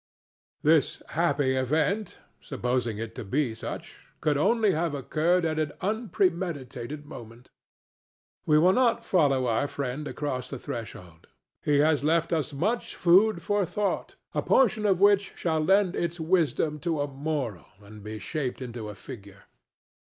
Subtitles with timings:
[0.63, 7.51] This happy event—supposing it to be such—could only have occurred at an unpremeditated moment.
[8.47, 11.27] We will not follow our friend across the threshold.
[11.61, 16.19] He has left us much food for thought, a portion of which shall lend its
[16.19, 19.43] wisdom to a moral and be shaped into a figure.